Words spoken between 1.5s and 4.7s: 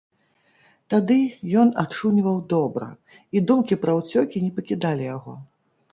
ён ачуньваў добра, і думкі пра ўцёкі не